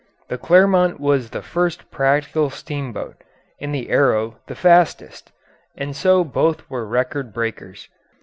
[0.29, 3.17] The Clermont was the first practical steamboat,
[3.59, 5.31] and the Arrow the fastest,
[5.77, 7.87] and so both were record breakers.